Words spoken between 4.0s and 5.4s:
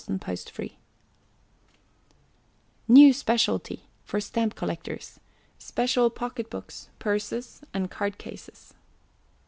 FOR STAMP COLLECTORS.